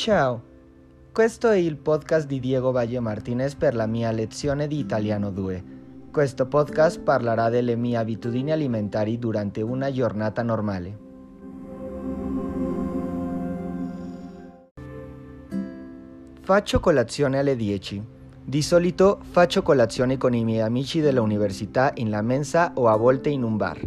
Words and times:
Ciao, 0.00 0.40
questo 1.12 1.50
è 1.50 1.58
il 1.58 1.76
podcast 1.76 2.26
di 2.26 2.40
Diego 2.40 2.70
Valle 2.70 3.00
Martinez 3.00 3.54
per 3.54 3.74
la 3.74 3.84
mia 3.84 4.10
lezione 4.10 4.66
di 4.66 4.78
Italiano 4.78 5.30
2. 5.30 5.64
Questo 6.10 6.46
podcast 6.46 7.00
parlerà 7.00 7.50
delle 7.50 7.76
mie 7.76 7.98
abitudini 7.98 8.50
alimentari 8.50 9.18
durante 9.18 9.60
una 9.60 9.92
giornata 9.92 10.42
normale. 10.42 10.98
Faccio 16.40 16.80
colazione 16.80 17.38
alle 17.38 17.54
10. 17.54 18.02
Di 18.42 18.62
solito 18.62 19.18
faccio 19.20 19.60
colazione 19.60 20.16
con 20.16 20.32
i 20.32 20.44
miei 20.44 20.62
amici 20.62 21.00
dell'università 21.00 21.90
in 21.96 22.08
la 22.08 22.22
mensa 22.22 22.72
o 22.76 22.88
a 22.88 22.96
volte 22.96 23.28
in 23.28 23.42
un 23.42 23.58
bar. 23.58 23.86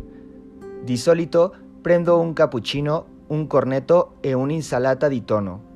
Di 0.83 0.95
solito 0.95 1.55
prendo 1.81 2.19
un 2.19 2.33
cappuccino, 2.33 3.05
un 3.29 3.47
cornetto 3.47 4.17
e 4.19 4.33
un'insalata 4.33 5.07
di 5.07 5.25
tonno. 5.25 5.71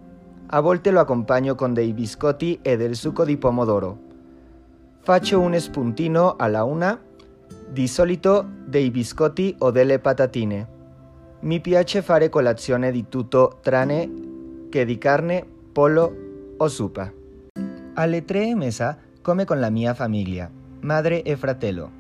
A 0.50 0.62
volte 0.62 0.92
lo 0.92 1.02
accompagno 1.02 1.56
con 1.56 1.74
dei 1.74 1.92
biscotti 1.92 2.60
e 2.62 2.78
del 2.78 2.96
succo 2.96 3.26
di 3.26 3.36
pomodoro. 3.36 3.98
Faccio 5.02 5.42
un 5.42 5.60
spuntino 5.60 6.38
alla 6.38 6.64
una, 6.64 6.98
di 7.70 7.86
solito 7.86 8.48
dei 8.66 8.90
biscotti 8.90 9.54
o 9.60 9.72
delle 9.72 10.00
patatine. 10.00 10.68
Mi 11.42 11.60
piace 11.60 12.02
fare 12.02 12.30
colazione 12.30 12.92
di 12.92 13.10
tutto 13.10 13.58
tranne 13.62 14.10
che 14.70 14.86
di 14.86 14.98
carne, 14.98 15.46
pollo 15.74 16.16
o 16.56 16.68
zuppa. 16.70 17.12
Alle 17.96 18.24
tre 18.24 18.48
e 18.48 18.56
mesa 18.56 18.98
come 19.22 19.44
con 19.44 19.60
la 19.60 19.70
mia 19.70 19.94
famiglia, 19.94 20.50
madre 20.80 21.24
e 21.24 21.36
fratello. 21.36 21.92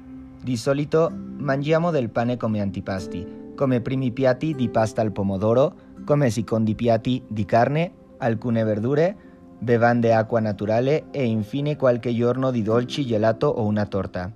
Di 0.42 0.56
solito 0.56 1.12
mangiamo 1.12 1.92
del 1.92 2.10
pane 2.10 2.38
come 2.38 2.62
antipasti, 2.62 3.52
come 3.56 3.82
primi 3.82 4.12
piatti 4.12 4.56
di 4.56 4.70
pasta 4.70 5.02
al 5.02 5.12
pomodoro, 5.12 5.74
come 6.06 6.30
secondi 6.30 6.76
piatti 6.76 7.22
di 7.28 7.44
carne, 7.44 8.06
alcune 8.18 8.64
verdure, 8.64 9.16
bevande 9.60 10.14
acqua 10.14 10.40
naturale 10.40 11.06
e 11.12 11.24
infine 11.26 11.76
qualche 11.76 12.14
giorno 12.14 12.52
di 12.52 12.62
dolci, 12.62 13.06
gelato 13.06 13.48
o 13.48 13.66
una 13.66 13.86
torta. 13.86 14.32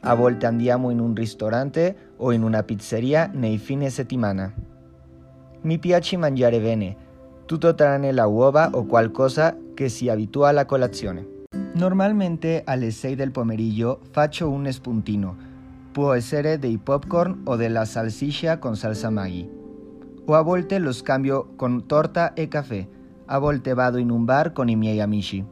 A 0.00 0.14
volte 0.14 0.46
andiamo 0.46 0.90
in 0.90 0.98
un 0.98 1.14
ristorante 1.14 2.12
o 2.16 2.32
in 2.32 2.42
una 2.42 2.62
pizzeria 2.62 3.30
nei 3.32 3.58
fine 3.58 3.88
settimana. 3.90 4.52
Mi 5.62 5.78
piace 5.78 6.16
mangiare 6.16 6.58
bene, 6.58 6.96
tutto 7.46 7.74
tranne 7.74 8.10
la 8.12 8.26
uova 8.26 8.70
o 8.72 8.84
qualcosa 8.84 9.56
che 9.74 9.88
si 9.88 10.08
abitua 10.08 10.48
alla 10.48 10.64
colazione. 10.64 11.44
Normalmente 11.74 12.62
alle 12.64 12.90
6 12.90 13.14
del 13.14 13.30
pomeriggio 13.30 14.00
faccio 14.10 14.50
un 14.50 14.70
spuntino, 14.72 15.36
può 15.92 16.12
essere 16.14 16.58
dei 16.58 16.78
popcorn 16.78 17.42
o 17.44 17.56
della 17.56 17.84
salsiccia 17.84 18.58
con 18.58 18.74
salsa 18.76 19.10
Maggi. 19.10 19.48
O 20.24 20.34
a 20.34 20.42
volte 20.42 20.78
lo 20.78 20.92
scambio 20.92 21.52
con 21.54 21.86
torta 21.86 22.32
e 22.32 22.48
caffè, 22.48 22.86
a 23.32 23.38
volte 23.38 23.72
vado 23.72 23.96
in 23.96 24.10
un 24.10 24.26
bar 24.26 24.52
con 24.52 24.68
i 24.68 24.76
miei 24.76 25.00
amici. 25.00 25.42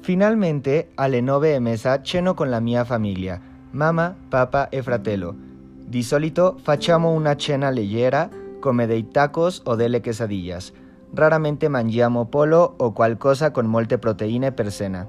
Finalmente 0.00 0.90
alle 0.94 1.20
9 1.20 1.54
e 1.54 1.58
mezza 1.60 2.02
ceno 2.02 2.34
con 2.34 2.50
la 2.50 2.58
mia 2.58 2.84
famiglia, 2.84 3.40
mamma, 3.70 4.14
papà 4.28 4.68
e 4.70 4.82
fratello. 4.82 5.34
Di 5.84 6.02
solito 6.02 6.58
facciamo 6.60 7.12
una 7.12 7.36
cena 7.36 7.70
leggera 7.70 8.28
come 8.58 8.86
dei 8.86 9.08
tacos 9.08 9.62
o 9.64 9.76
delle 9.76 10.00
quesadillas. 10.00 10.72
Raramente 11.14 11.68
mangiamo 11.68 12.26
pollo 12.26 12.74
o 12.78 12.92
qualcosa 12.92 13.52
con 13.52 13.66
molte 13.66 13.98
proteine 13.98 14.50
per 14.50 14.70
cena. 14.72 15.08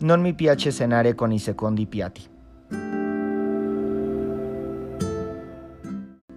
Non 0.00 0.20
mi 0.20 0.32
piace 0.34 0.70
cenare 0.70 1.16
con 1.16 1.32
i 1.32 1.40
secondi 1.40 1.86
piatti. 1.86 2.38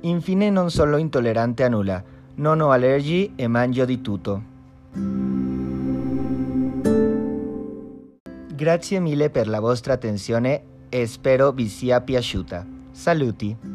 Infine 0.06 0.50
non 0.50 0.70
sono 0.70 0.98
intollerante 0.98 1.64
a 1.64 1.70
nulla, 1.70 2.04
non 2.36 2.60
ho 2.60 2.72
allergie 2.72 3.32
e 3.36 3.48
mangio 3.48 3.86
di 3.86 4.02
tutto. 4.02 4.44
Grazie 8.54 9.00
mille 9.00 9.30
per 9.30 9.48
la 9.48 9.60
vostra 9.60 9.94
attenzione 9.94 10.64
e 10.90 11.08
spero 11.08 11.52
vi 11.52 11.68
sia 11.68 12.02
piaciuta. 12.02 12.66
Saluti! 12.92 13.73